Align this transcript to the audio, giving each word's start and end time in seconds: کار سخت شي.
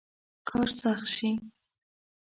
کار 0.49 0.67
سخت 0.79 1.07
شي. 1.15 1.29